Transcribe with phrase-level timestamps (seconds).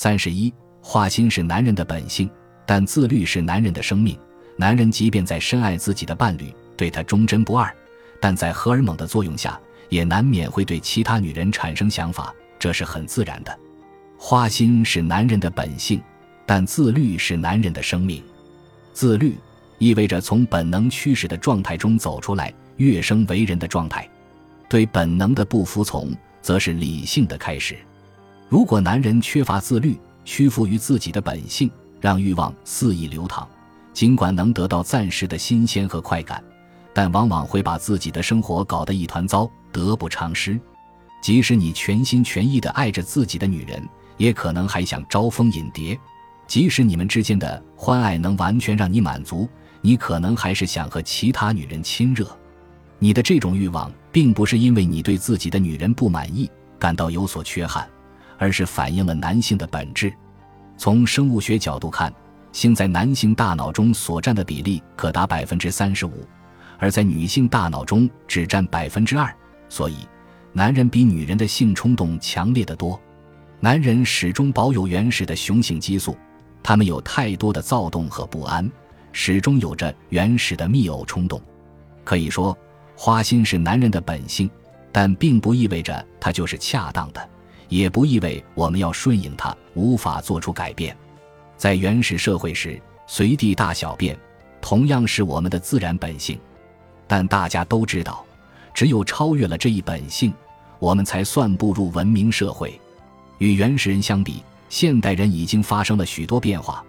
[0.00, 2.30] 三十一，花心是男人的本性，
[2.64, 4.16] 但自律是男人的生命。
[4.56, 7.68] 男人即便在深爱自己的伴侣，对他忠贞不二，
[8.20, 13.58] 但在荷尔蒙的作用下，也难免会对其他女人产生想法，这是很自然的。
[14.16, 16.00] 花心是男人的本性，
[16.46, 18.22] 但自律是男人的生命。
[18.92, 19.36] 自律
[19.78, 24.08] 意味着从本能驱使的状态中走出来，跃升为人的状态。
[24.68, 27.76] 对本能的不服从，则是理性的开始。
[28.48, 31.70] 如果男人缺乏自律，屈服于自己的本性，
[32.00, 33.46] 让欲望肆意流淌，
[33.92, 36.42] 尽管能得到暂时的新鲜和快感，
[36.94, 40.58] 但往往会把自己的生活搞得一团糟，得不偿失。
[41.20, 45.98] 即使你全心全意地爱着自己的女人，也可能还想招蜂引蝶。
[46.46, 49.46] 即使你们之间的欢爱能完全让你满足，
[49.82, 52.26] 你可能还是想和其他女人亲热。
[52.98, 57.86] 你的这种欲望，并不是因为你对自己的女人不满意，感到有所缺憾，
[58.38, 60.12] 而是反映了男性的本质。
[60.76, 62.12] 从生物学角度看，
[62.52, 66.26] 性在男性大脑中所占的比例可达百分之三十五，
[66.78, 69.30] 而在女性大脑中只占百分之二。
[69.68, 69.96] 所以，
[70.52, 72.98] 男人比女人的性冲动强烈的多。
[73.60, 76.16] 男人始终保有原始的雄性激素，
[76.62, 78.70] 他们有太多的躁动和不安，
[79.12, 81.42] 始终有着原始的密偶冲动。
[82.04, 82.56] 可以说。
[83.00, 84.50] 花心是男人的本性，
[84.90, 87.28] 但并不意味着他就是恰当的，
[87.68, 90.96] 也不意味我们要顺应它，无法做出改变。
[91.56, 94.18] 在原始社会时，随地大小便
[94.60, 96.38] 同样是我们的自然本性，
[97.06, 98.24] 但大家都知道，
[98.72, 100.32] 只有超越了这一本性，
[100.78, 102.80] 我们才算步入文明社会。
[103.38, 106.84] 与原始人相比，现代人已经发生了许多变化，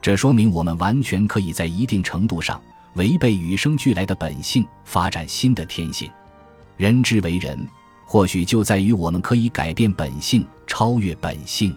[0.00, 2.60] 这说明我们完全可以在一定程度上。
[2.94, 6.08] 违背与生俱来的本性，发展新的天性。
[6.76, 7.58] 人之为人，
[8.14, 11.76] 或许就在于我们可以改变本性，超越本性。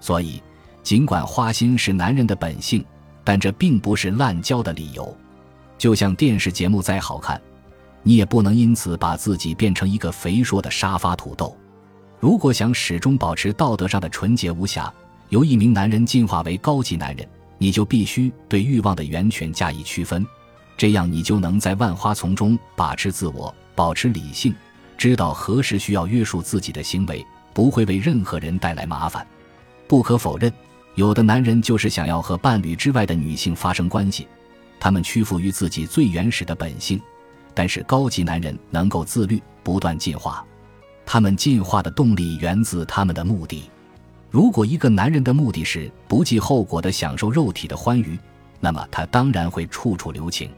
[0.00, 0.38] 所以，
[0.82, 2.84] 尽管花心是男人的本性，
[3.24, 5.16] 但这并不是滥交的理由。
[5.78, 7.40] 就像电视节目再好看，
[8.02, 11.56] 你也不能因此把自己变成一个肥硕的沙发土豆。
[12.20, 14.92] 如果想始终保持道德上的纯洁无瑕，
[15.30, 20.22] 由一名男人进化为高级男人，你就必须对欲望的源泉加以区分。
[20.76, 24.54] 这样，你就能在万花丛中把持自我，保持理性，
[25.02, 29.26] 知道何时需要约束自己的行为，不会为任何人带来麻烦。
[29.88, 30.52] 不可否认，
[30.94, 34.28] 有的男人就是想要和伴侣之外的女性发生关系，
[34.78, 37.02] 他们屈服于自己最原始的本性。
[37.52, 40.46] 但是，高级男人能够自律，不断进化，
[41.04, 43.68] 他们进化的动力源自他们的目的。
[44.30, 48.16] 如果一个男人的目的是不计后果地享受肉体的欢愉，
[48.60, 50.48] 那么他当然会处处留情。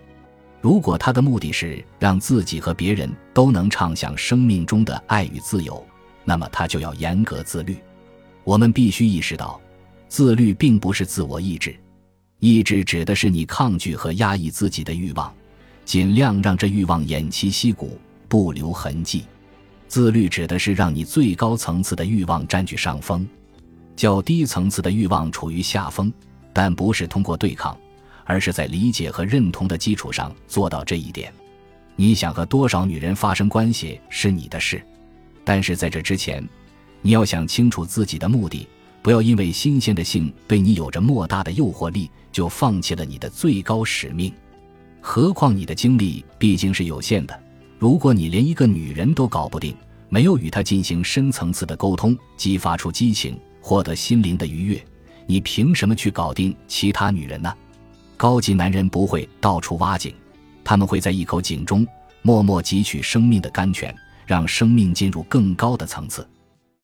[0.65, 5.87] 如果他的目的是让自己和别人都能畅享生命中的爱与自由，
[6.25, 7.77] 那么他就要严格自律。
[8.45, 9.61] 我们必须意识到，
[10.09, 11.77] 自律并不是自我意志，
[12.39, 15.31] 意志指的是你抗拒和压抑自己的欲望，
[15.85, 19.25] 尽量让这欲望偃旗息鼓，不留痕迹。
[19.87, 23.29] 自律指的是让你最高层次的欲望占据上风，
[23.97, 26.11] 较低层次的欲望处于下风，
[26.55, 27.77] 但不是通过对抗。
[28.25, 31.33] 而是在理解和认同的基础上做到这一点。
[31.97, 34.83] 你想和多少女人发生关系是你的事，
[35.45, 36.47] 但是在这之前，
[37.03, 38.67] 你要想清楚自己的目的，
[39.01, 44.33] 不要因为新鲜的性对你有着莫大的诱惑力，就放弃了你的最高使命。
[45.01, 47.43] 何况你的精力毕竟是有限的，
[47.79, 49.77] 如果你连一个女人都搞不定，
[50.09, 54.85] 没有与她进行深层次的沟通，激发出激情，获得心灵的愉悦，
[55.27, 57.55] 你凭什么去搞定其他女人呢？
[58.17, 60.15] 高级男人不会到处挖井，
[60.63, 61.87] 他们会在一口井中
[62.23, 63.95] 默默汲取生命的甘泉，
[64.27, 66.27] 让生命进入更高的层次。